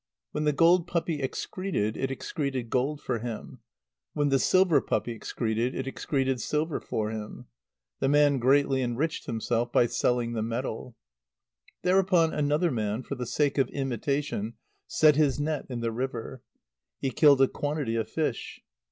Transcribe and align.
When 0.31 0.45
the 0.45 0.51
gold 0.51 0.87
puppy 0.87 1.21
excreted, 1.21 1.95
it 1.95 2.09
excreted 2.09 2.71
gold 2.71 3.01
for 3.01 3.19
him. 3.19 3.59
When 4.13 4.29
the 4.29 4.39
silver 4.39 4.81
puppy 4.81 5.11
excreted, 5.11 5.75
it 5.75 5.85
excreted 5.85 6.41
silver 6.41 6.79
for 6.79 7.11
him. 7.11 7.45
The 7.99 8.09
man 8.09 8.39
greatly 8.39 8.81
enriched 8.81 9.27
himself 9.27 9.71
by 9.71 9.85
selling 9.85 10.33
the 10.33 10.41
metal. 10.41 10.95
Thereupon 11.83 12.33
another 12.33 12.71
man, 12.71 13.03
for 13.03 13.13
the 13.13 13.27
sake 13.27 13.59
of 13.59 13.69
imitation, 13.69 14.55
set 14.87 15.17
his 15.17 15.39
net 15.39 15.67
in 15.69 15.81
the 15.81 15.91
river. 15.91 16.41
He 16.97 17.11
killed 17.11 17.39
a 17.43 17.47
quantity 17.47 17.95
of 17.95 18.09
fish. 18.09 18.59